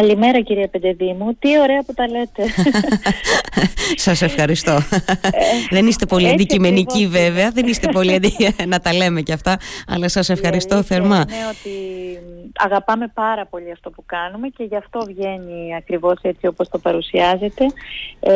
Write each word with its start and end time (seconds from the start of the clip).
Καλημέρα 0.00 0.40
κυρία 0.40 0.68
Πεντεδήμου. 0.68 1.36
Τι 1.38 1.58
ωραία 1.58 1.82
που 1.82 1.94
τα 1.94 2.08
λέτε. 2.08 2.42
Σας 4.06 4.22
ευχαριστώ. 4.22 4.72
Ε, 4.72 5.40
δεν 5.70 5.86
είστε 5.86 6.06
πολύ 6.06 6.28
αντικειμενικοί 6.28 7.06
βέβαια, 7.06 7.50
δεν 7.50 7.66
είστε 7.66 7.88
πολύ 7.92 8.20
να 8.66 8.80
τα 8.80 8.92
λέμε 8.94 9.20
και 9.20 9.32
αυτά, 9.32 9.58
αλλά 9.86 10.08
σας 10.08 10.28
ευχαριστώ 10.28 10.82
θερμά. 10.82 11.16
Είναι 11.16 11.46
ότι 11.50 11.70
αγαπάμε 12.58 13.10
πάρα 13.14 13.46
πολύ 13.46 13.70
αυτό 13.72 13.90
που 13.90 14.02
κάνουμε 14.06 14.48
και 14.48 14.64
γι' 14.64 14.76
αυτό 14.76 15.04
βγαίνει 15.06 15.74
ακριβώς 15.76 16.18
έτσι 16.22 16.46
όπως 16.46 16.68
το 16.68 16.78
παρουσιάζετε. 16.78 17.64
Ε, 18.20 18.32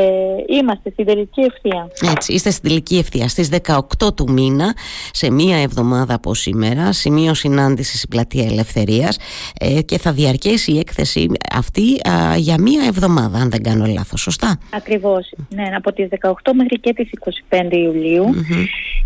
είμαστε 0.46 0.90
στην 0.90 1.04
τελική 1.04 1.40
ευθεία. 1.40 1.90
Έτσι, 2.10 2.32
είστε 2.32 2.50
στην 2.50 2.68
τελική 2.68 2.96
ευθεία. 2.96 3.28
Στις 3.28 3.48
18 3.66 4.14
του 4.14 4.32
μήνα, 4.32 4.74
σε 5.12 5.30
μία 5.30 5.56
εβδομάδα 5.56 6.14
από 6.14 6.34
σήμερα, 6.34 6.92
σημείο 6.92 7.34
συνάντησης 7.34 7.96
στην 7.96 8.08
Πλατεία 8.08 8.44
Ελευθερίας 8.44 9.18
ε, 9.58 9.82
και 9.82 9.98
θα 9.98 10.12
διαρκέσει 10.12 10.72
η 10.72 10.78
έκθεση 10.78 11.28
αυτή 11.54 12.00
για 12.36 12.60
μία 12.60 12.84
εβδομάδα, 12.86 13.38
αν 13.38 13.50
δεν 13.50 13.62
κάνω 13.62 13.86
λάθος, 13.86 14.20
σωστά; 14.20 14.58
Ακριβώς, 14.70 15.32
ναι, 15.48 15.70
από 15.76 15.92
τις 15.92 16.08
18 16.08 16.52
μέχρι 16.54 16.80
και 16.80 16.92
τις 16.92 17.10
25 17.48 17.68
ιουλιου 17.70 18.24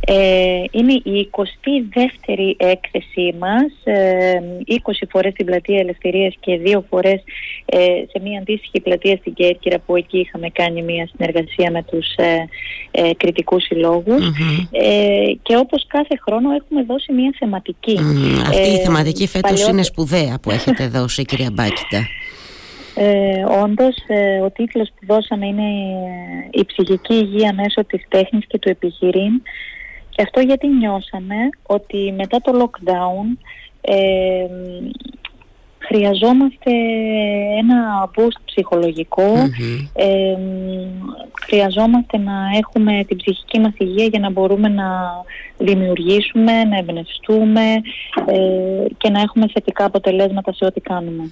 ε, 0.01 0.63
είναι 0.71 0.93
η 0.93 1.31
22η 1.31 2.55
έκθεσή 2.57 3.35
μας, 3.39 3.73
ε, 3.85 4.41
20 4.67 5.07
φορές 5.11 5.33
στην 5.33 5.47
Πλατεία 5.47 5.79
Ελευθερίας 5.79 6.35
και 6.41 6.57
δύο 6.57 6.85
φορές 6.89 7.23
ε, 7.65 7.79
σε 8.11 8.21
μία 8.23 8.39
αντίστοιχη 8.39 8.81
πλατεία 8.81 9.17
στην 9.17 9.35
Κέρκυρα 9.35 9.79
που 9.79 9.97
εκεί 9.97 10.19
είχαμε 10.19 10.49
κάνει 10.49 10.83
μία 10.83 11.09
συνεργασία 11.17 11.71
με 11.71 11.83
τους 11.83 12.15
ε, 12.17 12.49
ε, 12.91 13.15
κριτικούς 13.17 13.65
ε, 13.69 13.77
και 15.43 15.57
όπως 15.57 15.87
κάθε 15.87 16.19
χρόνο 16.23 16.51
έχουμε 16.51 16.83
δώσει 16.85 17.13
μία 17.13 17.35
θεματική. 17.39 17.99
Αυτή 18.49 18.71
η 18.71 18.79
θεματική 18.79 19.27
φέτος 19.27 19.69
είναι 19.69 19.83
σπουδαία 19.83 20.39
που 20.43 20.51
έχετε 20.51 20.89
δώσει 20.89 21.25
κυρία 21.25 21.51
Μπάκητα. 21.53 22.07
Ε, 22.99 23.45
όντως, 23.63 23.97
ε, 24.07 24.41
ο 24.41 24.51
τίτλος 24.51 24.89
που 24.89 25.07
δώσαμε 25.07 25.47
είναι 25.47 25.69
«Η 26.51 26.65
ψυχική 26.65 27.15
υγεία 27.15 27.53
μέσω 27.53 27.85
της 27.85 28.05
τέχνης 28.09 28.47
και 28.47 28.59
του 28.59 28.69
επιχειρήν» 28.69 29.43
και 30.11 30.23
αυτό 30.23 30.41
γιατί 30.41 30.67
νιώσαμε 30.67 31.37
ότι 31.63 32.15
μετά 32.17 32.41
το 32.41 32.53
lockdown 32.63 33.47
ε, 33.81 34.47
χρειαζόμαστε 35.79 36.71
ένα 37.59 38.11
boost 38.17 38.41
ψυχολογικο 38.45 39.33
χρειαζόμαστε 41.47 42.19
να 42.19 42.33
έχουμε 42.59 43.05
την 43.09 43.17
ψυχική 43.17 43.61
μας 43.61 43.73
υγεία 43.79 44.05
για 44.05 44.19
να 44.19 44.31
μπορούμε 44.31 44.69
να 44.69 44.85
δημιουργήσουμε, 45.59 46.65
να 46.65 46.77
εμπνευστούμε 46.79 47.63
ε, 48.27 48.95
και 48.97 49.11
να 49.11 49.21
έχουμε 49.21 49.47
θετικά 49.53 49.85
αποτελέσματα 49.85 50.53
σε 50.53 50.65
ό,τι 50.65 50.81
κανουμε 50.81 51.23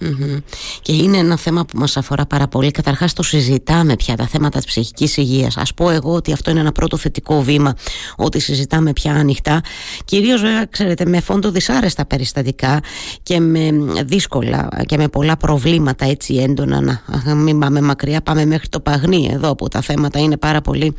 Και 0.83 0.93
είναι 0.93 1.17
ένα 1.17 1.37
θέμα 1.37 1.65
που 1.65 1.79
μας 1.79 1.97
αφορά 1.97 2.27
πάρα 2.27 2.49
πολύ. 2.49 2.71
Καταρχάς 2.71 3.13
το 3.13 3.23
συζητάμε 3.23 3.97
πια 3.97 4.17
τα 4.17 4.27
θέματα 4.27 4.59
της 4.59 4.67
ψυχικής 4.67 5.17
υγείας. 5.17 5.57
Ας 5.57 5.75
πω 5.75 5.91
εγώ 5.91 6.13
ότι 6.13 6.33
αυτό 6.33 6.51
είναι 6.51 6.61
ένα 6.61 6.73
πρώτο 6.73 6.97
θετικό 6.97 7.43
βήμα 7.43 7.75
ότι 8.17 8.41
συζητάμε 8.41 8.93
πια 8.93 9.13
ανοιχτά. 9.13 9.61
Κυρίως 10.05 10.41
βέβαια 10.41 10.65
ξέρετε 10.65 11.05
με 11.07 11.21
φόντο 11.21 11.51
δυσάρεστα 11.51 12.07
περιστατικά 12.07 12.81
και 13.23 13.41
με 13.41 13.71
δύσκολα 14.05 14.34
και 14.87 14.97
με 14.97 15.09
πολλά 15.09 15.37
προβλήματα 15.37 16.07
έτσι 16.07 16.35
έντονα 16.35 16.81
να 17.25 17.35
μην 17.35 17.59
πάμε 17.59 17.81
μακριά 17.81 18.21
πάμε 18.21 18.45
μέχρι 18.45 18.69
το 18.69 18.81
Παγνί. 18.81 19.31
Εδώ 19.33 19.55
που 19.55 19.69
τα 19.69 19.81
θέματα 19.81 20.19
είναι 20.19 20.37
πάρα 20.37 20.61
πολύ 20.61 20.95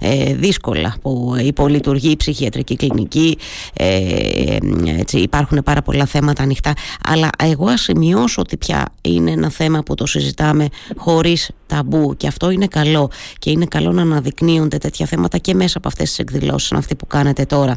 ε, 0.00 0.34
δύσκολα 0.34 0.94
που 1.02 1.34
υπολειτουργεί 1.44 2.10
η 2.10 2.16
ψυχιατρική 2.16 2.76
και 2.76 2.86
κλινική 2.86 3.38
ε, 3.72 4.58
έτσι, 4.98 5.18
υπάρχουν 5.18 5.62
πάρα 5.64 5.82
πολλά 5.82 6.06
θέματα 6.06 6.42
ανοιχτά. 6.42 6.72
Αλλά 7.08 7.30
εγώ 7.38 7.66
ας 7.66 7.80
σημειώσω 7.80 8.40
ότι 8.40 8.56
πια 8.56 8.84
είναι 9.02 9.30
ένα 9.30 9.50
θέμα 9.50 9.82
που 9.82 9.94
το 9.94 10.06
συζητάμε 10.06 10.68
χωρίς 10.96 11.50
ταμπού 11.66 12.16
και 12.16 12.26
αυτό 12.26 12.50
είναι 12.50 12.66
καλό. 12.66 13.10
Και 13.38 13.50
είναι 13.50 13.64
καλό 13.64 13.92
να 13.92 14.02
αναδεικνύονται 14.02 14.78
τέτοια 14.78 15.06
θέματα 15.06 15.38
και 15.38 15.54
μέσα 15.54 15.78
από 15.78 15.88
αυτές 15.88 16.08
τις 16.08 16.18
εκδηλώσεις 16.18 16.72
αυτή 16.72 16.94
που 16.94 17.06
κάνετε 17.06 17.44
τώρα. 17.44 17.76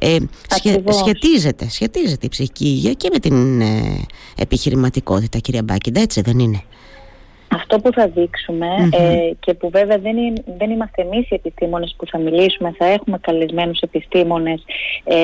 Ε, 0.00 0.16
σχετίζεται, 0.90 1.68
σχετίζεται 1.68 2.26
η 2.26 2.28
ψυχική 2.28 2.64
υγεία 2.64 2.92
και 2.92 3.08
με 3.12 3.18
την 3.18 3.60
ε, 3.60 4.06
επιχειρηματικότητα 4.36 5.38
κυρία 5.38 5.62
Μπάκιντα 5.62 6.00
έτσι 6.00 6.20
δεν 6.20 6.38
είναι; 6.38 6.62
Αυτό 7.54 7.78
που 7.78 7.92
θα 7.92 8.08
δειξουμε 8.08 8.66
ε, 8.92 9.30
και 9.40 9.54
που 9.54 9.70
βέβαια 9.70 9.98
δεν, 9.98 10.16
είναι, 10.16 10.42
δεν 10.58 10.70
είμαστε 10.70 11.02
εμείς 11.02 11.30
οι 11.30 11.34
επιστήμονες 11.34 11.94
που 11.98 12.06
θα 12.06 12.18
μιλήσουμε, 12.18 12.74
θα 12.78 12.86
έχουμε 12.86 13.18
καλεσμένους 13.18 13.78
επιστήμονες 13.80 14.64
ε, 15.04 15.16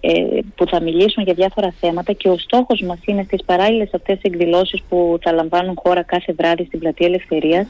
ε, 0.00 0.40
που 0.54 0.66
θα 0.68 0.82
μιλήσουν 0.82 1.22
για 1.22 1.34
διάφορα 1.34 1.74
θέματα 1.80 2.12
και 2.12 2.28
ο 2.28 2.38
στόχος 2.38 2.80
μας 2.80 2.98
είναι 3.04 3.22
στις 3.22 3.44
παράλληλες 3.44 3.90
αυτές 3.94 4.18
εκδηλώσεις 4.22 4.82
που 4.88 5.18
θα 5.22 5.32
λαμβάνουν 5.32 5.74
χώρα 5.84 6.02
κάθε 6.02 6.32
βράδυ 6.32 6.64
στην 6.64 6.78
Πλατεία 6.78 7.66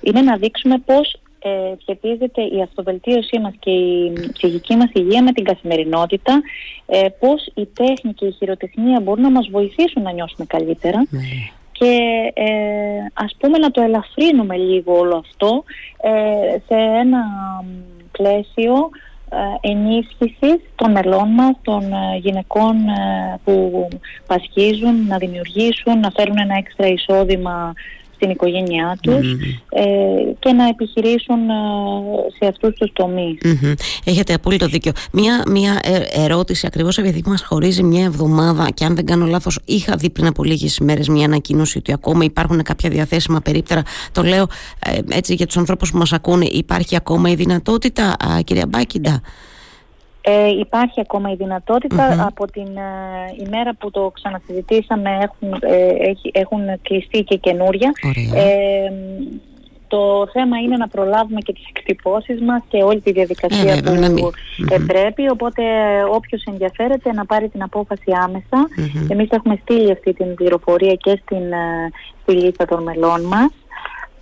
είναι 0.00 0.20
να 0.20 0.36
δείξουμε 0.36 0.78
πώς 0.78 1.20
ε, 1.42 1.74
σχετίζεται 1.80 2.42
η 2.42 2.62
αυτοβελτίωσή 2.62 3.38
μας 3.38 3.54
και 3.58 3.70
η 3.70 4.12
ψυχική 4.32 4.76
μας 4.76 4.90
υγεία 4.92 5.22
με 5.22 5.32
την 5.32 5.44
καθημερινότητα, 5.44 6.42
ε, 6.86 7.08
πώς 7.18 7.50
η 7.54 7.66
τέχνη 7.66 8.12
και 8.12 8.26
η 8.26 8.32
χειροτεχνία 8.32 9.00
μπορούν 9.00 9.22
να 9.22 9.30
μας 9.30 9.48
βοηθήσουν 9.50 10.02
να 10.02 10.12
νιώσουμε 10.12 10.46
ναι 11.10 11.18
και 11.80 12.32
ε, 12.34 12.50
ας 13.12 13.34
πούμε 13.38 13.58
να 13.58 13.70
το 13.70 13.80
ελαφρύνουμε 13.80 14.56
λίγο 14.56 14.98
όλο 14.98 15.16
αυτό 15.16 15.64
ε, 16.00 16.58
σε 16.66 16.74
ένα 16.74 17.24
πλαίσιο 18.12 18.90
ε, 19.30 19.68
ενίσχυσης 19.68 20.60
των 20.74 20.90
μελών 20.90 21.28
μας, 21.28 21.52
των 21.62 21.92
ε, 21.92 22.16
γυναικών 22.16 22.76
που 23.44 23.88
πασχίζουν, 24.26 25.06
να 25.06 25.16
δημιουργήσουν, 25.16 26.00
να 26.00 26.10
φέρουν 26.10 26.38
ένα 26.38 26.54
έξτρα 26.56 26.86
εισόδημα 26.86 27.72
στην 28.20 28.32
οικογένειά 28.32 28.98
τους 29.00 29.32
ε, 29.68 29.84
και 30.38 30.52
να 30.52 30.68
επιχειρήσουν 30.68 31.48
ε, 31.48 31.54
σε 32.38 32.46
αυτούς 32.46 32.74
τους 32.74 32.92
τομεις 32.92 33.38
Έχετε 34.04 34.34
απόλυτο 34.34 34.66
δίκιο. 34.66 34.92
Μία, 35.12 35.42
μία 35.46 35.80
ε, 35.82 36.24
ερώτηση 36.24 36.66
ακριβώς 36.66 36.98
επειδή 36.98 37.22
μας 37.26 37.42
χωρίζει 37.42 37.82
μια 37.82 38.04
εβδομάδα 38.04 38.70
και 38.74 38.84
αν 38.84 38.94
δεν 38.94 39.06
κάνω 39.06 39.26
λάθος 39.26 39.58
είχα 39.64 39.96
δει 39.96 40.10
πριν 40.10 40.26
από 40.26 40.44
λίγες 40.44 40.76
ημέρες 40.76 41.08
μια 41.08 41.24
ανακοίνωση 41.24 41.78
ότι 41.78 41.92
ακόμα 41.92 42.24
υπάρχουν 42.24 42.62
κάποια 42.62 42.90
διαθέσιμα 42.90 43.40
περίπτερα. 43.40 43.82
Το 44.12 44.22
λέω 44.22 44.46
έτσι 45.10 45.34
για 45.34 45.46
τους 45.46 45.56
ανθρώπους 45.56 45.90
που 45.90 45.98
μας 45.98 46.12
ακούνε. 46.12 46.44
Υπάρχει 46.44 46.96
ακόμα 46.96 47.30
η 47.30 47.34
δυνατότητα 47.34 48.16
κυρία 48.44 48.66
Μπάκιντα; 48.68 49.20
Ε, 50.22 50.48
υπάρχει 50.48 51.00
ακόμα 51.00 51.30
η 51.30 51.34
δυνατοτητα 51.34 52.26
από 52.26 52.46
την 52.46 52.76
ε, 52.76 53.44
ημέρα 53.46 53.74
που 53.74 53.90
το 53.90 54.10
ξανασυζητήσαμε 54.14 55.18
έχουν, 55.22 55.58
ε, 55.60 56.12
έχουν 56.32 56.60
κλειστεί 56.82 57.22
και 57.22 57.36
καινούρια. 57.36 57.92
Ε, 58.34 58.92
το 59.88 60.28
θέμα 60.32 60.56
είναι 60.58 60.76
να 60.76 60.88
προλάβουμε 60.88 61.40
και 61.40 61.52
τις 61.52 61.64
εκτυπώσεις 61.68 62.40
μας 62.40 62.62
και 62.68 62.82
όλη 62.82 63.00
τη 63.00 63.12
διαδικασία 63.12 63.72
ε, 63.72 63.80
που 63.80 64.30
πρέπει. 64.86 65.30
Οπότε 65.30 65.62
όποιος 66.10 66.42
ενδιαφέρεται 66.44 67.12
να 67.12 67.26
πάρει 67.26 67.48
την 67.48 67.62
απόφαση 67.62 68.12
άμεσα. 68.24 68.68
Εμείς 69.08 69.28
έχουμε 69.30 69.58
στείλει 69.62 69.90
αυτή 69.90 70.12
την 70.12 70.34
πληροφορία 70.34 70.94
και 70.94 71.20
στην, 71.22 71.42
στη 72.22 72.32
λίστα 72.32 72.64
των 72.64 72.82
μελών 72.82 73.20
μας. 73.22 73.50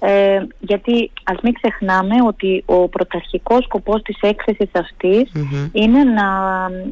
Ε, 0.00 0.46
γιατί 0.58 1.10
ας 1.24 1.36
μην 1.42 1.52
ξεχνάμε 1.52 2.14
ότι 2.26 2.62
ο 2.66 2.88
πρωταρχικός 2.88 3.64
σκοπός 3.64 4.02
της 4.02 4.16
έκθεσης 4.20 4.68
είναι 5.72 6.04
να 6.04 6.26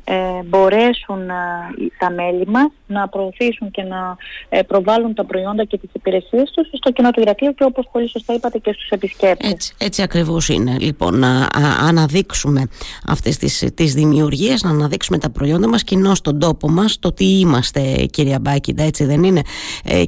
ε, 0.05 0.43
μπορέσουν 0.45 1.29
ε, 1.29 1.35
τα 1.99 2.11
μέλη 2.11 2.47
μας 2.47 2.67
να 2.87 3.09
προωθήσουν 3.09 3.71
και 3.71 3.83
να 3.83 4.17
ε, 4.49 4.63
προβάλλουν 4.63 5.15
τα 5.15 5.25
προϊόντα 5.25 5.65
και 5.65 5.79
τις 5.79 5.91
υπηρεσίες 5.93 6.51
τους 6.55 6.69
στο 6.73 6.91
κοινό 6.91 7.11
του 7.11 7.21
Ηρακλείου 7.21 7.55
και 7.55 7.65
όπως 7.65 7.89
πολύ 7.93 8.09
σωστά 8.09 8.35
είπατε 8.35 8.59
και 8.59 8.73
στους 8.73 8.89
επισκέπτες. 8.89 9.51
Έτσι, 9.51 9.75
έτσι 9.79 10.03
ακριβώς 10.03 10.49
είναι. 10.49 10.77
Λοιπόν, 10.79 11.19
να 11.19 11.49
αναδείξουμε 11.89 12.69
αυτές 13.07 13.37
τις, 13.37 13.69
τις 13.75 13.95
δημιουργίες, 13.95 14.63
να 14.63 14.71
αναδείξουμε 14.71 15.19
τα 15.19 15.31
προϊόντα 15.31 15.69
μας 15.69 15.85
κοινώ 15.85 16.15
στον 16.15 16.39
τόπο 16.39 16.69
μας, 16.69 16.99
το 16.99 17.13
τι 17.13 17.39
είμαστε 17.39 17.81
κυρία 18.11 18.39
Μπάκιντα, 18.41 18.83
έτσι 18.83 19.05
δεν 19.05 19.25
είναι, 19.25 19.43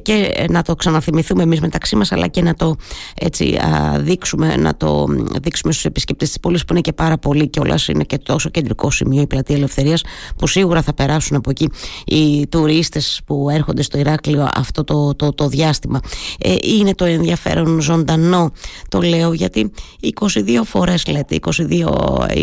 και 0.01 0.45
να 0.49 0.61
το 0.61 0.75
ξαναθυμηθούμε 0.75 1.43
εμείς 1.43 1.61
μεταξύ 1.61 1.95
μας 1.95 2.11
αλλά 2.11 2.27
και 2.27 2.41
να 2.41 2.53
το 2.53 2.75
έτσι, 3.15 3.55
α, 3.55 3.99
δείξουμε, 3.99 4.55
να 4.55 4.77
το 4.77 5.05
δείξουμε 5.41 5.71
στους 5.71 5.85
επισκεπτές 5.85 6.27
της 6.27 6.39
πόλης 6.39 6.65
που 6.65 6.73
είναι 6.73 6.81
και 6.81 6.93
πάρα 6.93 7.17
πολύ 7.17 7.47
και 7.47 7.59
όλα 7.59 7.79
είναι 7.87 8.03
και 8.03 8.17
τόσο 8.17 8.49
κεντρικό 8.49 8.91
σημείο 8.91 9.21
η 9.21 9.27
πλατεία 9.27 9.55
Ελευθερίας 9.55 10.03
που 10.35 10.47
σίγουρα 10.47 10.81
θα 10.81 10.93
περάσουν 10.93 11.37
από 11.37 11.49
εκεί 11.49 11.69
οι 12.05 12.47
τουρίστες 12.47 13.21
που 13.25 13.49
έρχονται 13.49 13.81
στο 13.81 13.97
Ηράκλειο 13.97 14.49
αυτό 14.53 14.83
το, 14.83 15.15
το, 15.15 15.33
το 15.33 15.47
διάστημα. 15.47 15.99
Ε, 16.39 16.55
είναι 16.61 16.95
το 16.95 17.05
ενδιαφέρον 17.05 17.81
ζωντανό 17.81 18.51
το 18.89 19.01
λέω 19.01 19.33
γιατί 19.33 19.71
22 20.19 20.61
φορές 20.65 21.07
λέτε 21.07 21.39
22, 21.41 21.53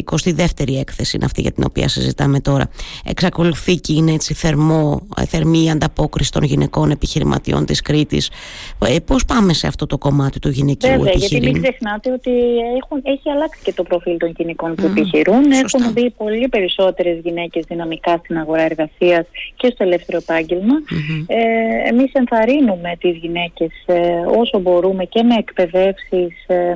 22η 0.05 0.75
έκθεση 0.79 1.17
είναι 1.17 1.25
αυτή 1.25 1.41
για 1.41 1.53
την 1.53 1.65
οποία 1.67 1.89
συζητάμε 1.89 2.41
τώρα 2.41 2.69
εξακολουθεί 3.05 3.77
και 3.77 3.93
είναι 3.93 4.13
έτσι 4.13 4.35
θερμό, 4.35 5.07
θερμή 5.29 5.71
ανταπόκριση 5.71 6.33
των 6.33 6.43
γυναικών 6.43 6.91
επιχειρηματιών 6.91 7.65
της 7.65 7.81
Κρήτης 7.81 8.31
ε, 8.79 8.99
πώς 8.99 9.25
πάμε 9.25 9.53
σε 9.53 9.67
αυτό 9.67 9.87
το 9.87 9.99
κομμάτι; 9.99 10.36
Κομμάτι 10.37 10.41
του 10.41 10.49
γυναικείου 10.49 10.91
Βέβαια, 10.91 11.11
επιχειρήν. 11.11 11.39
γιατί 11.39 11.53
μην 11.53 11.63
ξεχνάτε 11.63 12.13
ότι 12.13 12.33
έχουν, 12.81 13.01
έχει 13.03 13.31
αλλάξει 13.31 13.61
και 13.63 13.73
το 13.73 13.83
προφίλ 13.83 14.17
των 14.17 14.33
γυναικών 14.37 14.75
που 14.75 14.87
επιχειρούν. 14.87 15.51
Έχουν 15.51 15.93
μπει 15.93 16.11
πολύ 16.11 16.49
περισσότερες 16.49 17.19
γυναίκες 17.23 17.65
δυναμικά 17.69 18.17
στην 18.17 18.39
αγορά 18.39 18.63
εργασίας 18.63 19.27
και 19.57 19.71
στο 19.75 19.85
ελεύθερο 19.85 20.19
επάγγελμα. 20.19 20.75
Ε, 21.27 21.89
εμείς 21.89 22.13
ενθαρρύνουμε 22.13 22.97
τις 23.01 23.17
γυναίκες 23.17 23.73
ε, 23.87 23.99
όσο 24.41 24.59
μπορούμε 24.59 25.05
και 25.05 25.23
με 25.23 25.35
εκπαιδεύσεις, 25.35 26.47
ε, 26.47 26.73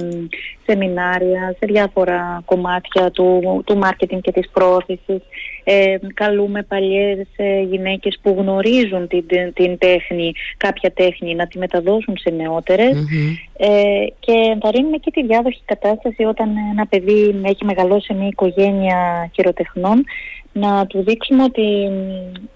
σεμινάρια 0.67 1.57
σε 1.59 1.67
διάφορα 1.67 2.43
κομμάτια 2.45 3.11
του, 3.11 3.63
του 3.67 3.79
marketing 3.83 4.21
και 4.21 4.33
της 4.33 4.49
πρόθεσης. 4.53 5.23
Ε, 5.73 5.99
καλούμε 6.15 6.63
παλιές 6.63 7.27
ε, 7.37 7.61
γυναίκες 7.61 8.19
που 8.23 8.37
γνωρίζουν 8.39 9.09
την, 9.09 9.25
την, 9.55 9.79
τέχνη, 9.79 10.33
κάποια 10.57 10.93
τέχνη, 10.93 11.35
να 11.35 11.47
τη 11.47 11.59
μεταδώσουν 11.59 12.17
σε 12.19 12.31
νεότερες. 12.31 12.97
Ε, 13.57 14.07
και 14.21 14.33
ενθαρρύνουμε 14.53 14.97
και 14.97 15.11
τη 15.11 15.27
διάδοχη 15.27 15.61
κατάσταση 15.65 16.25
όταν 16.25 16.49
ένα 16.73 16.87
παιδί 16.87 17.41
έχει 17.43 17.65
μεγαλώσει 17.65 18.05
σε 18.07 18.15
μια 18.15 18.27
οικογένεια 18.27 19.31
χειροτεχνών 19.35 20.05
να 20.53 20.87
του 20.87 21.03
δείξουμε 21.03 21.43
ότι 21.43 21.91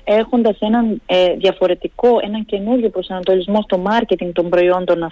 έχοντας 0.04 0.56
έναν 0.58 1.02
ε, 1.06 1.34
διαφορετικό, 1.34 2.08
έναν 2.22 2.44
καινούριο 2.44 2.88
προσανατολισμό 2.88 3.62
στο 3.62 3.78
μάρκετινγκ 3.78 4.32
των 4.32 4.48
προϊόντων 4.48 5.08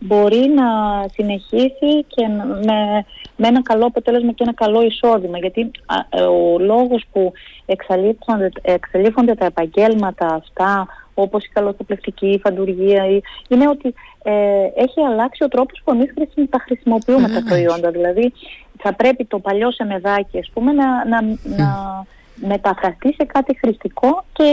μπορεί 0.00 0.52
να 0.54 0.64
συνεχίσει 1.12 2.04
και 2.06 2.26
με, 2.64 3.04
με 3.42 3.48
ένα 3.48 3.62
καλό 3.62 3.86
αποτέλεσμα 3.86 4.32
και 4.32 4.42
ένα 4.42 4.54
καλό 4.54 4.82
εισόδημα. 4.82 5.38
Γιατί 5.38 5.70
ε, 6.10 6.22
ο 6.22 6.58
λόγος 6.58 7.04
που 7.12 7.32
εξαλείφονται, 7.66 8.50
εξαλείφονται 8.62 9.34
τα 9.34 9.44
επαγγέλματα 9.44 10.26
αυτά 10.26 10.86
όπως 11.14 11.44
η 11.44 11.48
καλοθοπλευτική, 11.48 12.26
η 12.26 12.38
φαντουργία 12.38 13.04
είναι 13.48 13.68
ότι 13.68 13.94
ε, 14.22 14.32
έχει 14.74 15.00
αλλάξει 15.10 15.44
ο 15.44 15.48
τρόπος 15.48 15.80
που 15.84 15.92
εμείς 15.92 16.12
τα 16.50 16.58
χρησιμοποιούμε 16.64 17.28
τα 17.28 17.42
προϊόντα. 17.48 17.90
Δηλαδή 17.90 18.32
θα 18.78 18.94
πρέπει 18.94 19.24
το 19.24 19.38
παλιό 19.38 19.72
σεμεδάκι 19.72 20.38
ας 20.38 20.50
πούμε 20.52 20.72
να, 20.72 21.08
να, 21.08 21.22
να 21.56 22.04
μεταφραστεί 22.34 23.14
σε 23.14 23.24
κάτι 23.24 23.58
χρηστικό 23.58 24.24
και 24.32 24.50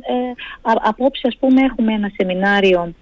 ε, 0.00 0.32
απόψε 0.62 1.26
ας 1.26 1.36
πούμε 1.36 1.62
έχουμε 1.62 1.92
ένα 1.92 2.10
σεμινάριο 2.16 2.94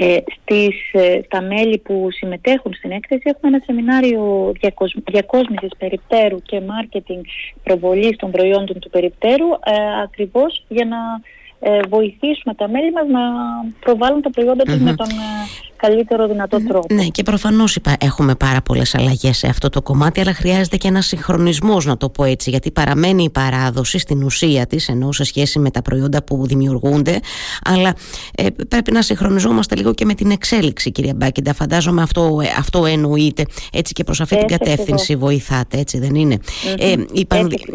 ε, 0.00 0.18
στις, 0.34 0.92
ε, 0.92 1.20
στα 1.24 1.42
μέλη 1.42 1.78
που 1.78 2.08
συμμετέχουν 2.10 2.74
στην 2.74 2.90
έκθεση 2.90 3.22
έχουμε 3.24 3.56
ένα 3.56 3.62
σεμινάριο 3.66 4.52
διακοσ, 4.60 4.96
διακόσμησης 5.04 5.70
περιπτέρου 5.78 6.42
και 6.42 6.60
μάρκετινγκ 6.60 7.24
προβολής 7.62 8.16
των 8.16 8.30
προϊόντων 8.30 8.78
του 8.78 8.90
περιπτέρου 8.90 9.46
ε, 9.64 10.00
ακριβώς 10.02 10.64
για 10.68 10.84
να 10.84 10.98
ε, 11.60 11.80
βοηθήσουμε 11.88 12.54
τα 12.54 12.68
μέλη 12.68 12.92
μας 12.92 13.06
να 13.08 13.20
προβάλλουν 13.80 14.22
τα 14.22 14.30
προϊόντα 14.30 14.64
τους 14.64 14.80
με 14.80 14.94
τον 14.94 15.08
καλύτερο 15.78 16.26
δυνατό 16.28 16.58
τρόπο. 16.68 16.94
Ναι, 16.94 17.04
και 17.04 17.22
προφανώς 17.22 17.78
έχουμε 18.00 18.34
πάρα 18.34 18.62
πολλές 18.62 18.94
αλλαγές 18.94 19.36
σε 19.36 19.46
αυτό 19.46 19.68
το 19.68 19.82
κομμάτι, 19.82 20.20
αλλά 20.20 20.34
χρειάζεται 20.34 20.76
και 20.76 20.88
ένας 20.88 21.06
συγχρονισμός, 21.06 21.84
να 21.84 21.96
το 21.96 22.08
πω 22.08 22.24
έτσι, 22.24 22.50
γιατί 22.50 22.70
παραμένει 22.70 23.22
η 23.22 23.30
παράδοση 23.30 23.98
στην 23.98 24.22
ουσία 24.22 24.66
της, 24.66 24.88
ενώ 24.88 25.12
σε 25.12 25.24
σχέση 25.24 25.58
με 25.58 25.70
τα 25.70 25.82
προϊόντα 25.82 26.22
που 26.22 26.46
δημιουργούνται, 26.46 27.20
αλλά 27.64 27.94
ε, 28.34 28.46
πρέπει 28.68 28.92
να 28.92 29.02
συγχρονιζόμαστε 29.02 29.76
λίγο 29.76 29.94
και 29.94 30.04
με 30.04 30.14
την 30.14 30.30
εξέλιξη, 30.30 30.92
κυρία 30.92 31.14
Μπάκιντα. 31.16 31.54
Φαντάζομαι 31.54 32.02
αυτό, 32.02 32.40
ε, 32.42 32.46
αυτό 32.58 32.86
εννοείται. 32.86 33.44
Έτσι 33.72 33.92
και 33.92 34.04
προς 34.04 34.20
αυτή 34.20 34.36
την 34.36 34.46
κατεύθυνση 34.46 35.16
βοηθάτε, 35.16 35.78
έτσι 35.78 35.98
δεν 35.98 36.14
ειναι 36.14 36.38
Ε, 36.78 36.94
η, 37.12 37.26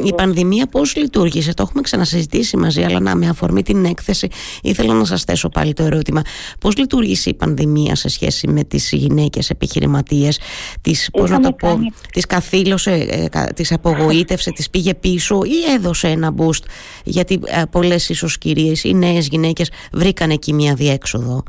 η 0.04 0.14
πανδημία 0.14 0.68
πώς 0.68 0.96
λειτουργήσε, 0.96 1.54
το 1.54 1.64
έχουμε 1.64 1.82
ξανασυζητήσει 1.82 2.58
μαζί, 2.58 2.84
αλλά 2.84 3.00
να 3.00 3.16
με 3.16 3.28
αφορμή 3.28 3.64
την 3.64 3.86
έκθεση, 3.86 4.28
ήθελα 4.62 4.94
να 4.94 5.06
σας 5.06 5.24
θέσω 5.24 5.50
πάλι 5.50 5.74
το 5.74 5.84
ερώτημα. 5.84 6.22
Πώς 6.60 6.78
λειτουργήσε 6.78 7.30
η 7.30 7.34
πανδημία; 7.34 7.93
Σε 7.96 8.10
σχέση 8.10 8.48
με 8.48 8.64
τις 8.64 8.92
γυναίκες 8.92 9.50
επιχειρηματίες 9.50 10.40
τις, 10.82 11.10
πώς 11.12 11.30
να 11.30 11.40
το 11.40 11.52
πω, 11.52 11.78
τις 12.12 12.26
καθήλωσε, 12.26 12.92
ε, 12.92 13.46
τις 13.56 13.72
απογοήτευσε, 13.72 14.52
τις 14.52 14.70
πήγε 14.70 14.94
πίσω 14.94 15.42
ή 15.44 15.72
έδωσε 15.76 16.08
ένα 16.08 16.34
boost 16.38 16.64
γιατί 17.04 17.40
ε, 17.46 17.62
πολλές 17.72 18.10
ίσως 18.10 18.38
κυρίες 18.38 18.84
ή 18.84 18.94
νέες 18.94 19.28
γυναίκες 19.28 19.72
βρήκαν 19.92 20.30
εκεί 20.30 20.54
μια 20.54 20.74
διέξοδο. 20.74 21.44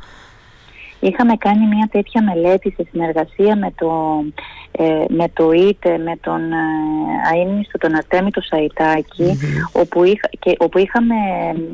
Είχαμε 0.99 1.35
κάνει 1.37 1.67
μια 1.67 1.87
τέτοια 1.91 2.23
μελέτη 2.23 2.73
σε 2.77 2.87
συνεργασία 2.91 3.55
με 3.55 3.73
το, 3.75 4.23
ε, 4.71 5.05
με 5.07 5.29
το 5.33 5.51
ΙΤΕ, 5.51 5.97
με 5.97 6.17
τον 6.21 6.51
ε, 6.51 7.77
τον 7.77 7.95
Αρτέμι 7.95 8.31
το 8.31 8.41
σαιτακι 8.41 9.39
όπου, 9.71 10.03
και, 10.39 10.55
όπου 10.57 10.77
είχαμε 10.77 11.15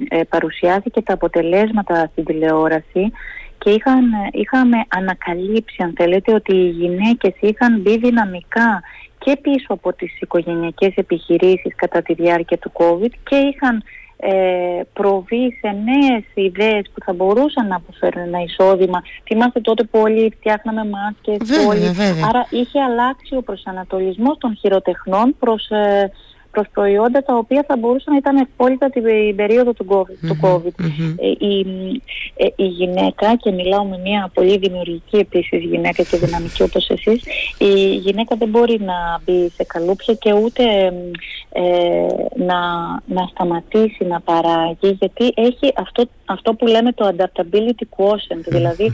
ε, 0.10 0.22
παρουσιάσει 0.30 0.90
και 0.92 1.02
τα 1.02 1.14
αποτελέσματα 1.14 2.10
στην 2.12 2.26
τηλεόραση 2.26 3.12
και 3.64 3.70
είχαν, 3.70 4.04
είχαμε 4.32 4.78
ανακαλύψει 4.88 5.84
αν 5.84 5.94
θέλετε 5.98 6.34
ότι 6.34 6.56
οι 6.56 6.70
γυναίκες 6.70 7.34
είχαν 7.40 7.80
μπει 7.80 7.98
δυναμικά 7.98 8.82
και 9.18 9.38
πίσω 9.42 9.68
από 9.68 9.94
τις 9.94 10.20
οικογενειακές 10.22 10.94
επιχειρήσεις 10.96 11.76
κατά 11.76 12.02
τη 12.02 12.14
διάρκεια 12.14 12.58
του 12.58 12.72
COVID 12.74 13.12
και 13.24 13.36
είχαν 13.36 13.84
ε, 14.18 14.82
προβεί 14.94 15.58
σε 15.60 15.68
νέες 15.68 16.24
ιδέες 16.34 16.90
που 16.94 17.04
θα 17.06 17.14
μπορούσαν 17.14 17.68
να 17.68 17.76
αποφέρουν 17.76 18.22
ένα 18.24 18.42
εισόδημα. 18.42 19.04
Θυμάστε 19.24 19.60
τότε 19.60 19.84
που 19.84 20.00
όλοι 20.00 20.34
φτιάχναμε 20.38 20.82
μάσκες, 20.86 21.60
άρα 22.30 22.48
είχε 22.50 22.82
αλλάξει 22.82 23.36
ο 23.36 23.42
προσανατολισμός 23.42 24.38
των 24.38 24.56
χειροτεχνών 24.56 25.36
προς... 25.40 25.70
Ε, 25.70 26.12
προς 26.52 26.68
προϊόντα 26.74 27.24
τα 27.24 27.36
οποία 27.36 27.64
θα 27.68 27.78
μπορούσαν 27.78 28.14
να 28.14 28.18
ήταν 28.18 28.38
ευπόλυτα 28.38 28.90
την 28.90 29.04
περίοδο 29.36 29.74
του 29.74 29.86
COVID. 29.90 30.28
Του 30.28 30.38
COVID. 30.42 30.86
Ε, 31.18 31.46
η, 31.46 31.66
ε, 32.36 32.46
η 32.56 32.66
γυναίκα, 32.66 33.36
και 33.36 33.52
μιλάω 33.52 33.84
με 33.84 33.98
μια 33.98 34.32
πολύ 34.34 34.58
δημιουργική 34.58 35.18
επίσης 35.18 35.64
γυναίκα 35.64 36.04
και 36.04 36.18
δυναμική 36.18 36.64
όπως 36.64 36.90
εσείς, 36.90 37.24
η 37.58 37.96
γυναίκα 37.96 38.36
δεν 38.36 38.50
μπορεί 38.50 38.80
να 38.80 39.22
μπει 39.26 39.50
σε 39.50 39.64
καλούπια 39.64 40.14
και 40.14 40.34
ούτε 40.34 40.64
ε, 41.54 41.62
να, 42.36 42.60
να 43.06 43.28
σταματήσει 43.30 44.04
να 44.04 44.20
παράγει 44.20 44.98
γιατί 45.00 45.34
έχει 45.36 45.74
αυτό, 45.76 46.04
αυτό 46.26 46.54
που 46.54 46.68
λέμε 46.68 46.92
το 46.92 47.12
adaptability 47.16 47.86
quotient, 47.98 48.44
δηλαδή 48.48 48.92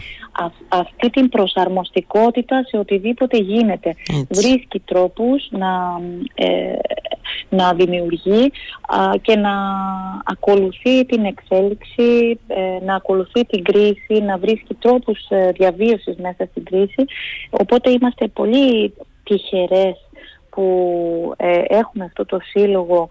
αυτή 0.67 1.09
την 1.09 1.29
προσαρμοστικότητα 1.29 2.63
σε 2.67 2.77
οτιδήποτε 2.77 3.37
γίνεται. 3.37 3.95
Βρίσκει 4.29 4.79
τρόπους 4.79 5.47
να 5.49 6.01
να 7.49 7.73
δημιουργεί 7.73 8.51
και 9.21 9.35
να 9.35 9.51
ακολουθεί 10.23 11.05
την 11.05 11.25
εξέλιξη, 11.25 12.39
ε, 12.47 12.85
να 12.85 12.95
ακολουθεί 12.95 13.45
την 13.45 13.63
κρίση, 13.63 14.21
να 14.25 14.37
βρίσκει 14.37 14.73
τρόπους 14.73 15.19
ε, 15.29 15.51
διαβίωσης 15.51 16.15
μέσα 16.15 16.47
στην 16.49 16.63
κρίση. 16.63 17.05
Οπότε 17.49 17.89
είμαστε 17.89 18.27
πολύ 18.27 18.93
τυχερές 19.23 19.95
που 20.49 21.33
ε, 21.37 21.61
έχουμε 21.67 22.05
αυτό 22.05 22.25
το 22.25 22.39
σύλλογο 22.49 23.07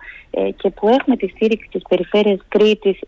και 0.56 0.70
που 0.70 0.88
έχουμε 0.88 1.16
τη 1.16 1.28
στήριξη 1.28 1.68
της 1.70 1.82
Περιφέρειας 1.88 2.38
Κρήτης 2.48 2.98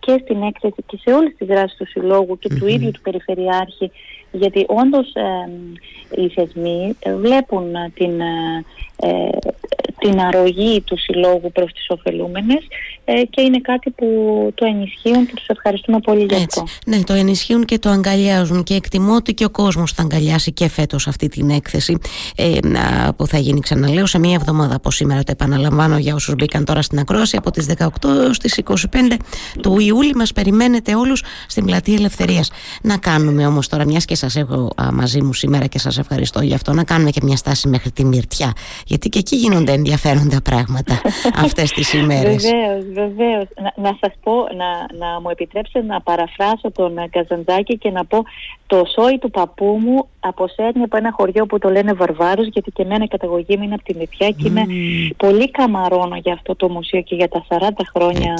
και 0.00 0.20
στην 0.22 0.42
έκθεση 0.42 0.82
και 0.86 0.98
σε 1.02 1.12
όλες 1.14 1.34
τις 1.38 1.46
δράσεις 1.46 1.76
του 1.76 1.86
συλλόγου 1.86 2.38
και 2.38 2.48
του 2.48 2.66
ίδιου 2.66 2.90
του 2.90 3.00
Περιφερειάρχη 3.00 3.90
γιατί 4.32 4.64
όντως 4.68 5.12
οι 6.16 6.28
θεσμοί 6.28 6.96
βλέπουν 7.16 7.72
την, 7.94 8.20
την 10.00 10.20
αρρωγή 10.20 10.80
του 10.80 10.98
συλλόγου 10.98 11.52
προς 11.52 11.72
τις 11.72 11.86
ωφελούμενες 11.88 12.66
ε, 13.04 13.22
και 13.30 13.40
είναι 13.40 13.60
κάτι 13.60 13.90
που 13.90 14.06
το 14.54 14.64
ενισχύουν 14.64 15.26
και 15.26 15.32
τους 15.34 15.46
ευχαριστούμε 15.46 15.98
πολύ 16.00 16.24
για 16.24 16.36
αυτό. 16.36 16.64
Ναι, 16.86 17.02
το 17.02 17.12
ενισχύουν 17.12 17.64
και 17.64 17.78
το 17.78 17.88
αγκαλιάζουν 17.88 18.62
και 18.62 18.74
εκτιμώ 18.74 19.14
ότι 19.14 19.34
και 19.34 19.44
ο 19.44 19.50
κόσμος 19.50 19.92
θα 19.92 20.02
αγκαλιάσει 20.02 20.52
και 20.52 20.68
φέτος 20.68 21.06
αυτή 21.06 21.28
την 21.28 21.50
έκθεση 21.50 21.98
ε, 22.36 22.58
που 23.16 23.26
θα 23.26 23.38
γίνει 23.38 23.60
ξαναλέω 23.60 24.06
σε 24.06 24.18
μία 24.18 24.34
εβδομάδα 24.34 24.74
από 24.74 24.90
σήμερα 24.90 25.22
το 25.22 25.32
επαναλαμβάνω 25.32 25.98
για 25.98 26.14
όσους 26.14 26.34
μπήκαν 26.34 26.64
τώρα 26.64 26.82
στην 26.82 26.98
ακρόαση 26.98 27.36
από 27.36 27.50
τις 27.50 27.66
18 27.78 27.86
έως 28.04 28.38
τις 28.38 28.60
25 28.64 28.76
του 29.60 29.78
Ιούλη 29.78 30.14
μας 30.14 30.32
περιμένετε 30.32 30.94
όλους 30.94 31.22
στην 31.48 31.64
Πλατεία 31.64 31.94
Ελευθερίας. 31.94 32.50
Να 32.82 32.96
κάνουμε 32.98 33.46
όμως 33.46 33.68
τώρα 33.68 33.84
μιας 33.84 34.04
και 34.04 34.14
σας 34.14 34.36
έχω 34.36 34.70
μαζί 34.92 35.22
μου 35.22 35.32
σήμερα 35.32 35.66
και 35.66 35.78
σας 35.78 35.98
ευχαριστώ 35.98 36.40
για 36.42 36.54
αυτό 36.54 36.72
να 36.72 36.84
κάνουμε 36.84 37.10
και 37.10 37.20
μια 37.22 37.36
στάση 37.36 37.68
μέχρι 37.68 37.90
τη 37.90 38.04
Μυρτιά 38.04 38.52
γιατί 38.86 39.08
και 39.08 39.18
εκεί 39.18 39.36
γίνονται 39.36 39.76
ενδιαφέροντα 39.90 40.40
πράγματα 40.42 41.00
αυτές 41.44 41.72
τις 41.72 41.92
ημέρες. 41.92 42.42
Βεβαίως, 42.42 42.84
βεβαίως. 42.92 43.44
Να, 43.60 43.72
να 43.76 43.96
σας 44.00 44.12
πω, 44.22 44.32
να, 44.32 44.98
να 45.06 45.20
μου 45.20 45.30
επιτρέψετε 45.30 45.86
να 45.86 46.00
παραφράσω 46.00 46.70
τον 46.72 46.94
Καζαντζάκη 47.10 47.78
και 47.78 47.90
να 47.90 48.04
πω 48.04 48.22
το 48.66 48.82
σόι 48.94 49.18
του 49.18 49.30
παππού 49.30 49.78
μου 49.82 50.08
αποσέρνει 50.20 50.82
από 50.82 50.96
ένα 50.96 51.12
χωριό 51.12 51.46
που 51.46 51.58
το 51.58 51.68
λένε 51.68 51.92
Βαρβάρους 51.92 52.46
γιατί 52.46 52.70
και 52.70 52.82
εμένα 52.82 53.04
η 53.04 53.08
καταγωγή 53.08 53.56
μου 53.56 53.62
είναι 53.62 53.74
από 53.74 53.84
τη 53.84 53.94
Μητιά 53.96 54.30
και 54.30 54.48
είμαι 54.48 54.64
πολύ 55.16 55.50
καμαρώνω 55.50 56.16
για 56.16 56.32
αυτό 56.32 56.56
το 56.56 56.68
μουσείο 56.68 57.00
και 57.00 57.14
για 57.14 57.28
τα 57.28 57.44
40 57.48 57.58
χρόνια 57.94 58.34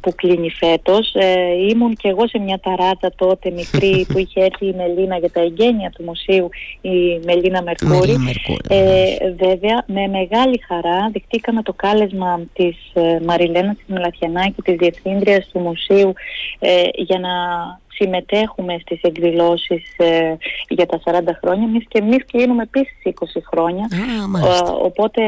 που 0.00 0.14
κλείνει 0.14 0.50
φέτος. 0.50 1.14
Ε, 1.14 1.52
ήμουν 1.70 1.94
και 1.94 2.08
εγώ 2.08 2.28
σε 2.28 2.38
μια 2.38 2.60
ταράτσα 2.60 3.12
τότε 3.16 3.50
μικρή 3.50 4.04
που 4.12 4.18
είχε 4.18 4.40
έρθει 4.40 4.66
η 4.66 4.74
Μελίνα 4.76 5.16
για 5.16 5.30
τα 5.30 5.40
εγγένεια 5.40 5.90
του 5.90 6.04
μουσείου 6.04 6.48
η 6.80 7.20
Μελίνα 7.24 7.62
Μερκούρη. 7.62 8.16
Ε, 8.68 9.04
βέβαια 9.30 9.84
με 9.86 10.06
μεγάλη 10.06 10.60
χαρά 10.68 11.10
δεχτήκαμε 11.12 11.62
το 11.62 11.72
κάλεσμα 11.72 12.40
της 12.52 12.76
ε, 12.92 13.18
Μαριλένα 13.26 13.74
της 13.74 13.84
Μιλαθιανάκη 13.86 14.62
της 14.62 14.76
Διευθύντριας 14.76 15.48
του 15.52 15.58
Μουσείου 15.58 16.12
ε, 16.58 16.82
για 16.94 17.18
να 17.18 17.30
συμμετέχουμε 17.94 18.78
στις 18.80 19.00
εκδηλώσεις 19.02 19.94
ε, 19.96 20.36
για 20.68 20.86
τα 20.86 21.00
40 21.04 21.12
χρόνια. 21.40 21.64
Εμείς 21.64 21.84
και 21.88 21.98
εμείς 21.98 22.24
κλείνουμε 22.32 22.62
επίσης 22.62 22.96
20 23.04 23.10
χρόνια. 23.50 23.88
Οπότε 24.82 25.22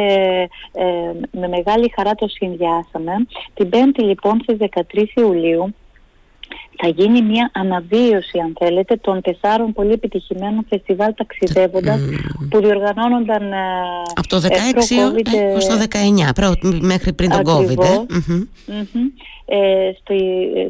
με 1.30 1.48
μεγάλη 1.48 1.92
χαρά 1.96 2.14
το 2.14 2.28
συνδυάσαμε. 2.28 3.12
Την 3.54 3.68
5η 3.72 4.02
λοιπόν 4.02 4.40
στις 4.42 4.56
13 4.92 5.04
Ιουλίου 5.14 5.74
θα 6.76 6.88
γίνει 6.88 7.22
μια 7.22 7.50
αναβίωση 7.54 8.38
αν 8.38 8.56
θέλετε 8.58 8.96
των 8.96 9.20
τεσσάρων 9.20 9.72
πολύ 9.72 9.92
επιτυχημένων 9.92 10.66
φεστιβάλ 10.68 11.14
ταξιδεύοντας 11.14 12.00
που 12.50 12.60
διοργανώνονταν 12.60 13.42
από 14.14 14.28
το 14.28 14.36
16 14.36 14.44
έως 15.32 15.66
το 15.66 15.74
19 16.62 16.80
μέχρι 16.80 17.12
πριν 17.12 17.30
τον 17.30 17.42
COVID 17.44 18.06
ε, 19.46 19.90
στη, 20.00 20.16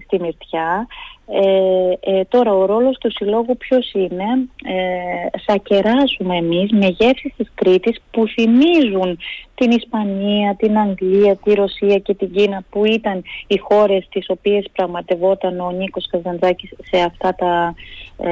στη 0.05 0.21
Μυρτιά. 0.21 0.87
Ε, 1.29 2.19
ε, 2.19 2.25
τώρα 2.25 2.55
ο 2.55 2.67
ρόλος 2.67 2.99
του 2.99 3.11
συλλόγου 3.11 3.57
ποιος 3.57 3.93
είναι; 3.93 4.25
Ε, 4.65 5.39
θα 5.47 5.57
κεράσουμε 5.57 6.37
εμείς 6.37 6.71
με 6.73 6.87
γεύσεις 6.87 7.33
της 7.37 7.51
Κρήτης 7.55 7.97
που 8.11 8.27
θυμίζουν 8.29 9.19
την 9.57 9.71
Ισπανία, 9.71 10.55
την 10.59 10.79
Αγγλία, 10.79 11.37
τη 11.37 11.55
Ρωσία 11.55 11.99
και 11.99 12.15
την 12.15 12.33
Κίνα 12.33 12.65
που 12.71 12.85
ήταν 12.85 13.23
οι 13.47 13.57
χώρες 13.59 14.09
τις 14.11 14.27
οποίες 14.29 14.67
πραγματευόταν 14.73 15.61
ο 15.61 15.71
Νίκος 15.71 16.07
Καζαντζάκης 16.11 16.71
σε 16.91 17.01
αυτά 17.01 17.35
τα, 17.35 17.75
ε, 18.19 18.31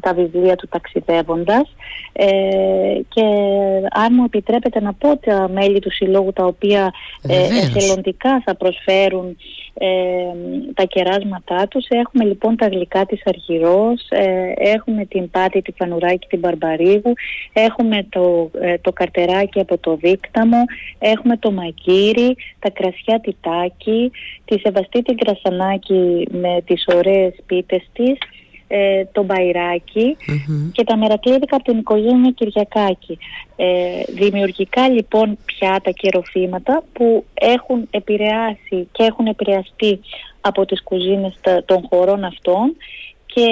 τα 0.00 0.14
βιβλία 0.14 0.56
του 0.56 0.68
ταξιδεύοντας. 0.68 1.74
Ε, 2.12 2.26
και 3.08 3.24
αν 3.90 4.08
μου 4.10 4.24
επιτρέπετε 4.24 4.80
να 4.80 4.92
πω 4.92 5.16
τα 5.16 5.48
μέλη 5.52 5.78
του 5.78 5.92
συλλόγου 5.92 6.32
τα 6.32 6.44
οποία 6.44 6.92
ε, 7.28 7.36
εθελοντικά 7.36 8.42
θα 8.44 8.54
προσφέρουν 8.54 9.36
ε, 9.74 9.88
τα 10.74 10.84
κεράσματά 10.84 11.68
τους. 11.68 11.86
Έχουμε 11.88 12.24
λοιπόν 12.24 12.56
τα 12.56 12.66
γλυκά 12.66 13.06
της 13.06 13.22
Αργυρός 13.24 14.06
ε, 14.08 14.52
έχουμε 14.56 15.04
την 15.04 15.30
Πάτη, 15.30 15.62
την 15.62 15.74
Φανουράκη, 15.76 16.26
την 16.26 16.38
Μπαρμπαρίγου 16.38 17.12
έχουμε 17.52 18.06
το, 18.08 18.50
το 18.80 18.92
καρτεράκι 18.92 19.60
από 19.60 19.78
το 19.78 19.96
Δίκτα 19.96 20.46
έχουμε 20.98 21.36
το 21.36 21.50
Μαγκύρι, 21.50 22.36
τα 22.58 22.70
κρασιά 22.70 23.20
Τιτάκι, 23.20 24.10
τη 24.44 24.58
Σεβαστή 24.58 25.02
την 25.02 25.16
Κρασανάκη 25.16 26.28
με 26.30 26.62
τις 26.64 26.84
ωραίες 26.94 27.34
πίτες 27.46 27.88
της, 27.92 28.18
ε, 28.74 29.04
το 29.12 29.22
μπαϊρακι 29.22 30.16
και 30.72 30.84
τα 30.84 30.96
μερακλήδικα 30.96 31.56
από 31.56 31.64
την 31.64 31.78
οικογένεια 31.78 32.30
Κυριακάκη. 32.30 33.18
Ε, 33.56 33.66
δημιουργικά 34.14 34.88
λοιπόν 34.88 35.38
πιάτα 35.44 35.90
και 35.90 36.08
ροφήματα 36.12 36.84
που 36.92 37.24
έχουν 37.34 37.88
επηρεάσει 37.90 38.88
και 38.92 39.02
έχουν 39.02 39.26
επηρεαστεί 39.26 40.00
από 40.40 40.64
τις 40.64 40.82
κουζίνες 40.82 41.34
των 41.64 41.86
χωρών 41.90 42.24
αυτών 42.24 42.76
και 43.26 43.48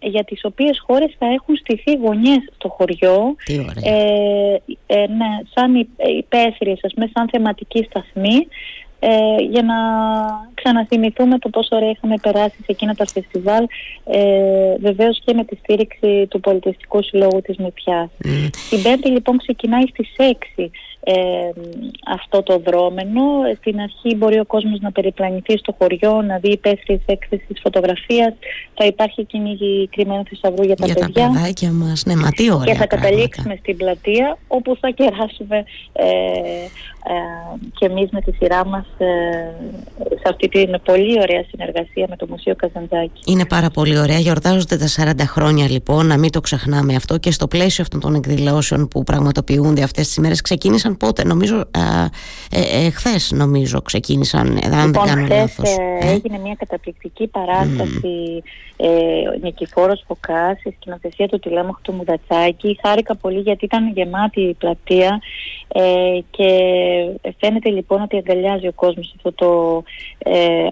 για 0.00 0.24
τις 0.24 0.44
οποίες 0.44 0.82
χώρες 0.86 1.14
θα 1.18 1.26
έχουν 1.26 1.56
στηθεί 1.56 1.96
γωνιές 1.96 2.52
στο 2.54 2.68
χωριό. 2.68 3.36
Ε, 3.82 4.56
ε, 4.86 5.06
ναι, 5.06 5.32
σαν 5.54 5.88
υπαίθριες, 6.18 6.78
ας 6.82 6.94
πούμε, 6.94 7.10
σαν 7.14 7.28
θεματική 7.28 7.86
σταθμή 7.90 8.46
ε, 9.00 9.42
για 9.50 9.62
να 9.62 9.74
ξαναθυμηθούμε 10.54 11.38
το 11.38 11.48
πόσο 11.48 11.76
ωραία 11.76 11.90
είχαμε 11.90 12.14
περάσει 12.22 12.56
σε 12.56 12.66
εκείνα 12.66 12.94
τα 12.94 13.06
φεστιβάλ 13.06 13.66
ε, 14.04 14.76
βεβαίως 14.78 15.20
και 15.24 15.34
με 15.34 15.44
τη 15.44 15.56
στήριξη 15.56 16.26
του 16.30 16.40
Πολιτιστικού 16.40 17.02
Συλλόγου 17.02 17.40
της 17.40 17.56
Μητιάς. 17.56 18.08
Mm. 18.24 18.50
Την 18.70 18.82
Πέμπτη 18.82 19.08
λοιπόν 19.10 19.38
ξεκινάει 19.38 19.86
στις 19.86 20.08
6 20.56 20.68
ε, 21.00 21.14
αυτό 22.14 22.42
το 22.42 22.58
δρόμενο. 22.58 23.22
Στην 23.58 23.80
αρχή 23.80 24.16
μπορεί 24.16 24.38
ο 24.38 24.44
κόσμος 24.44 24.80
να 24.80 24.92
περιπλανηθεί 24.92 25.58
στο 25.58 25.74
χωριό, 25.78 26.22
να 26.22 26.38
δει 26.38 26.50
υπαίθριες 26.50 27.00
έκθεσης 27.06 27.60
φωτογραφίας. 27.62 28.34
Θα 28.74 28.84
υπάρχει 28.86 29.24
κυνήγη 29.24 29.88
κρυμμένο 29.92 30.22
θησαυρού 30.28 30.62
για 30.62 30.76
τα 30.76 30.86
για 30.86 30.94
παιδιά. 30.94 31.12
Για 31.16 31.26
τα 31.26 31.32
παιδάκια 31.32 31.70
μας, 31.72 32.04
ναι, 32.04 32.16
μα 32.16 32.30
τι 32.30 32.52
ωραία 32.52 32.64
Και 32.64 32.74
θα 32.74 32.86
καταλήξουμε 32.86 33.56
στην 33.60 33.76
πλατεία 33.76 34.38
όπου 34.48 34.76
θα 34.80 34.90
κεράσουμε 34.90 35.64
ε, 35.92 36.04
ε, 37.08 37.12
και 37.78 37.86
εμείς 37.86 38.10
με 38.10 38.20
τη 38.20 38.32
σειρά 38.32 38.66
μας 38.66 38.86
ε, 38.98 39.06
σε 39.98 40.28
αυτή 40.30 40.48
την 40.48 40.80
πολύ 40.84 41.18
ωραία 41.20 41.44
συνεργασία 41.48 42.06
με 42.08 42.16
το 42.16 42.26
Μουσείο 42.28 42.56
Καζαντζάκη. 42.56 43.20
Είναι 43.26 43.44
πάρα 43.46 43.70
πολύ 43.70 43.98
ωραία. 43.98 44.18
Γιορτάζονται 44.18 44.76
τα 44.76 44.86
40 44.88 45.12
χρόνια 45.26 45.70
λοιπόν, 45.70 46.06
να 46.06 46.18
μην 46.18 46.30
το 46.30 46.40
ξεχνάμε 46.40 46.94
αυτό 46.94 47.18
και 47.18 47.30
στο 47.30 47.48
πλαίσιο 47.48 47.82
αυτών 47.82 48.00
των 48.00 48.14
εκδηλώσεων 48.14 48.88
που 48.88 49.02
πραγματοποιούνται 49.04 49.82
αυτές 49.82 50.06
τις 50.06 50.16
ημέρες 50.16 50.40
ξεκίνησαν 50.40 50.87
πότε, 50.96 51.24
νομίζω 51.24 51.64
ε, 52.50 52.86
ε, 52.86 52.90
χθες 52.90 53.32
νομίζω 53.32 53.82
ξεκίνησαν, 53.82 54.46
αν 54.46 54.86
λοιπόν, 54.86 54.90
δεν 54.90 55.14
κάνω 55.14 55.26
λάθος. 55.26 55.76
Ε, 55.76 56.06
έγινε 56.08 56.38
μια 56.38 56.54
καταπληκτική 56.58 57.26
παράσταση 57.26 58.42
mm. 58.42 58.42
ε, 58.76 59.38
Νικηφόρος 59.42 60.04
Φωκάς, 60.06 60.62
η 60.64 60.74
σκηνοθεσία 60.80 61.28
του 61.28 61.38
Τηλέμαχου 61.38 61.80
του 61.82 61.92
Μουδατσάκη. 61.92 62.78
Χάρηκα 62.82 63.16
πολύ 63.16 63.40
γιατί 63.40 63.64
ήταν 63.64 63.92
γεμάτη 63.92 64.40
η 64.40 64.54
πλατεία 64.54 65.20
ε, 65.68 66.18
και 66.30 66.50
φαίνεται 67.38 67.70
λοιπόν 67.70 68.02
ότι 68.02 68.16
αγκαλιάζει 68.16 68.66
ο 68.66 68.72
κόσμος 68.72 69.12
αυτό 69.16 69.32
το, 69.32 69.82
ε, 70.18 70.66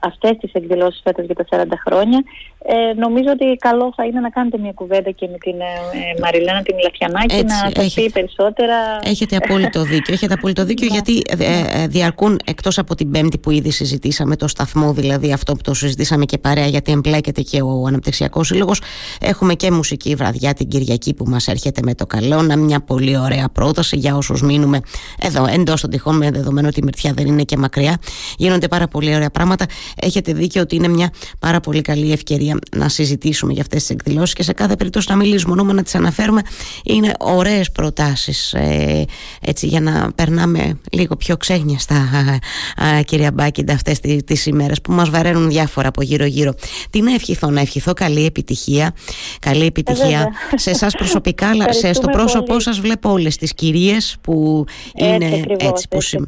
αυτές 0.00 0.36
τις 0.40 0.52
εκδηλώσεις 0.52 1.00
φέτος 1.04 1.24
για 1.24 1.34
τα 1.34 1.44
40 1.50 1.64
χρόνια 1.86 2.24
ε, 2.64 2.94
νομίζω 2.94 3.30
ότι 3.32 3.56
καλό 3.56 3.92
θα 3.96 4.04
είναι 4.04 4.20
να 4.20 4.30
κάνετε 4.30 4.58
μια 4.58 4.72
κουβέντα 4.72 5.10
και 5.10 5.28
με 5.30 5.38
την 5.38 5.60
ε, 5.60 6.20
Μαριλένα 6.22 6.62
την 6.62 6.74
Λαφιανάκη 6.82 7.44
να 7.44 7.82
σας 7.82 7.94
πει 7.94 8.10
περισσότερα. 8.10 8.74
Έχετε 9.02 9.36
απόλυτο 9.36 9.82
δίκιο. 9.82 10.14
Έχετε 10.14 10.34
απόλυτο 10.34 10.64
δίκιο 10.64 10.86
ναι. 10.86 10.92
γιατί 10.92 11.22
ε, 11.38 11.82
ε, 11.82 11.86
διαρκούν 11.86 12.40
εκτός 12.44 12.78
από 12.78 12.94
την 12.94 13.10
Πέμπτη 13.10 13.38
που 13.38 13.50
ήδη 13.50 13.70
συζητήσαμε 13.70 14.36
το 14.36 14.48
σταθμό, 14.48 14.92
δηλαδή 14.92 15.32
αυτό 15.32 15.52
που 15.52 15.60
το 15.62 15.74
συζητήσαμε 15.74 16.24
και 16.24 16.38
παρέα 16.38 16.66
γιατί 16.66 16.92
εμπλέκεται 16.92 17.40
και 17.40 17.62
ο 17.62 17.84
Αναπτυξιακός 17.86 18.46
Σύλλογος. 18.46 18.80
Έχουμε 19.20 19.54
και 19.54 19.70
μουσική 19.70 20.14
βραδιά 20.14 20.52
την 20.54 20.68
Κυριακή 20.68 21.14
που 21.14 21.24
μας 21.28 21.48
έρχεται 21.48 21.80
με 21.84 21.94
το 21.94 22.06
καλό. 22.06 22.42
Να 22.42 22.56
μια 22.56 22.80
πολύ 22.80 23.18
ωραία 23.18 23.48
πρόταση 23.52 23.96
για 23.96 24.16
όσους 24.16 24.42
μείνουμε 24.42 24.80
εδώ 25.22 25.46
εντός 25.54 25.80
των 25.80 25.90
τυχών 25.90 26.16
με 26.16 26.30
δεδομένο 26.30 26.68
ότι 26.68 26.80
η 26.80 26.82
Μυρτιά 26.82 27.12
δεν 27.12 27.26
είναι 27.26 27.42
και 27.42 27.56
μακριά. 27.56 27.98
Γίνονται 28.36 28.68
πάρα 28.68 28.88
πολύ 28.88 29.14
ωραία 29.14 29.30
πράγματα. 29.30 29.49
Έχετε 29.96 30.32
δίκιο 30.32 30.62
ότι 30.62 30.76
είναι 30.76 30.88
μια 30.88 31.12
πάρα 31.38 31.60
πολύ 31.60 31.80
καλή 31.80 32.12
ευκαιρία 32.12 32.58
να 32.76 32.88
συζητήσουμε 32.88 33.52
για 33.52 33.62
αυτές 33.62 33.80
τις 33.80 33.90
εκδηλώσεις 33.90 34.34
και 34.34 34.42
σε 34.42 34.52
κάθε 34.52 34.76
περίπτωση 34.76 35.06
να 35.10 35.16
μιλήσουμε 35.16 35.54
μόνο 35.54 35.72
να 35.72 35.82
τις 35.82 35.94
αναφέρουμε 35.94 36.42
είναι 36.84 37.12
ωραίες 37.18 37.70
προτάσεις 37.70 38.52
ε, 38.52 39.04
έτσι 39.40 39.66
για 39.66 39.80
να 39.80 40.12
περνάμε 40.14 40.78
λίγο 40.92 41.16
πιο 41.16 41.36
ξέγνιαστα 41.36 41.96
α, 41.96 43.02
κυρία 43.02 43.30
Μπάκιντα 43.32 43.72
αυτές 43.72 44.00
τις, 44.00 44.24
τις 44.24 44.46
ημέρες 44.46 44.80
που 44.80 44.92
μας 44.92 45.10
βαραίνουν 45.10 45.48
διάφορα 45.48 45.88
από 45.88 46.02
γύρω 46.02 46.24
γύρω 46.24 46.54
τι 46.90 47.00
να 47.00 47.14
ευχηθώ, 47.14 47.50
να 47.50 47.60
ευχηθώ 47.60 47.92
καλή 47.92 48.24
επιτυχία 48.24 48.94
καλή 49.38 49.64
επιτυχία 49.64 50.32
ε, 50.52 50.58
σε 50.58 50.70
εσάς 50.70 50.94
προσωπικά 50.94 51.48
αλλά 51.48 51.72
σε, 51.72 51.92
στο 51.92 52.06
πρόσωπό 52.06 52.44
πολύ. 52.44 52.62
σας 52.62 52.80
βλέπω 52.80 53.10
όλες 53.10 53.36
τις 53.36 53.54
κυρίες 53.54 54.16
που 54.20 54.64
είναι, 54.94 55.24
έτσι, 55.24 55.38
ακριβώς, 55.38 55.70
έτσι, 55.70 55.88
που, 55.88 55.96
έτσι, 55.96 56.18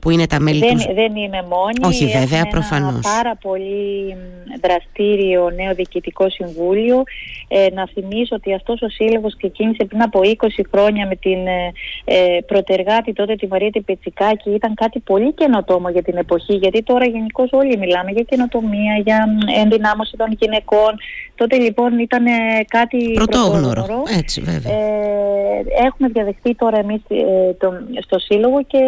που 0.00 0.10
είναι 0.10 0.26
τα 0.26 0.40
μέλη 0.40 0.58
δεν, 0.58 0.72
τους. 0.72 0.84
δεν 0.84 1.16
είμαι 1.16 1.44
μόνη 1.48 1.94
όχι 1.94 2.06
βέβαια 2.06 2.46
προφανώς 2.80 3.00
πάρα 3.02 3.36
πολύ 3.36 4.16
δραστήριο 4.62 5.50
νέο 5.50 5.74
Διοικητικό 5.74 6.30
Συμβούλιο. 6.30 7.02
Ε, 7.48 7.66
να 7.72 7.86
θυμίσω 7.92 8.34
ότι 8.34 8.54
αυτός 8.54 8.82
ο 8.82 8.88
σύλλογος 8.88 9.36
ξεκίνησε 9.36 9.84
πριν 9.84 10.02
από 10.02 10.20
20 10.22 10.46
χρόνια 10.72 11.06
με 11.06 11.16
την 11.16 11.46
ε, 11.46 11.72
ε 12.04 12.38
πρωτεργάτη 12.46 13.12
τότε 13.12 13.34
τη 13.34 13.46
Μαρία 13.46 13.70
Τιπετσικάκη. 13.70 14.50
Ήταν 14.50 14.74
κάτι 14.74 15.00
πολύ 15.00 15.32
καινοτόμο 15.32 15.88
για 15.88 16.02
την 16.02 16.16
εποχή, 16.16 16.54
γιατί 16.54 16.82
τώρα 16.82 17.04
γενικώς 17.04 17.48
όλοι 17.52 17.78
μιλάμε 17.78 18.10
για 18.10 18.22
καινοτομία, 18.22 18.94
για 19.04 19.26
ενδυνάμωση 19.62 20.16
των 20.16 20.36
γυναικών. 20.38 20.92
Τότε 21.34 21.56
λοιπόν 21.56 21.98
ήταν 21.98 22.26
ε, 22.26 22.30
κάτι 22.68 23.12
πρωτόγνωρο. 23.14 24.02
Έτσι, 24.18 24.40
βέβαια. 24.40 24.72
Ε, 24.72 25.64
έχουμε 25.86 26.08
διαδεχτεί 26.08 26.54
τώρα 26.54 26.78
εμείς 26.78 27.00
ε, 27.08 27.52
το, 27.58 27.72
στο 28.00 28.18
Σύλλογο 28.18 28.62
και 28.62 28.78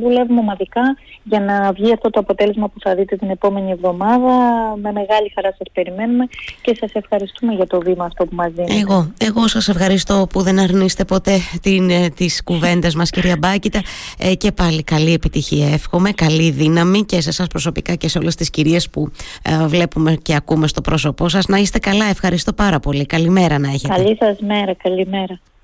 δουλεύουμε 0.00 0.40
ομαδικά 0.40 0.96
για 1.22 1.40
να 1.40 1.72
βγει 1.72 1.92
αυτό 1.92 2.10
το 2.10 2.20
αποτέλεσμα 2.20 2.68
που 2.68 2.80
θα 2.80 2.94
δείτε 2.94 3.16
την 3.16 3.30
επόμενη 3.34 3.70
εβδομάδα. 3.70 4.32
Με 4.82 4.92
μεγάλη 4.92 5.32
χαρά 5.34 5.48
σας 5.58 5.66
περιμένουμε 5.72 6.24
και 6.60 6.76
σας 6.80 6.92
ευχαριστούμε 6.92 7.52
για 7.52 7.66
το 7.66 7.80
βήμα 7.80 8.04
αυτό 8.04 8.24
που 8.24 8.34
μας 8.34 8.52
δίνετε. 8.52 8.74
Εγώ, 8.74 9.12
εγώ 9.18 9.48
σας 9.48 9.68
ευχαριστώ 9.68 10.26
που 10.32 10.42
δεν 10.42 10.58
αρνείστε 10.58 11.04
ποτέ 11.04 11.38
την, 11.62 11.90
ε, 11.90 12.08
τις 12.08 12.42
κουβέντες 12.42 12.94
μας 12.94 13.10
κυρία 13.10 13.36
Μπάκητα 13.38 13.80
ε, 14.18 14.34
και 14.34 14.52
πάλι 14.52 14.82
καλή 14.82 15.12
επιτυχία 15.12 15.68
εύχομαι, 15.72 16.10
καλή 16.10 16.50
δύναμη 16.50 17.04
και 17.04 17.20
σε 17.20 17.28
εσάς 17.28 17.46
προσωπικά 17.46 17.94
και 17.94 18.08
σε 18.08 18.18
όλες 18.18 18.34
τις 18.34 18.50
κυρίες 18.50 18.90
που 18.90 19.10
ε, 19.42 19.66
βλέπουμε 19.66 20.14
και 20.22 20.34
ακούμε 20.34 20.66
στο 20.66 20.80
πρόσωπό 20.80 21.28
σας. 21.28 21.46
Να 21.46 21.56
είστε 21.56 21.78
καλά, 21.78 22.04
ευχαριστώ 22.04 22.52
πάρα 22.52 22.80
πολύ. 22.80 23.06
Καλημέρα 23.06 23.58
να 23.58 23.68
έχετε. 23.68 23.94
Καλή 23.94 24.16
σας 24.20 24.38
μέρα, 24.40 24.74
καλημέρα. 24.74 25.40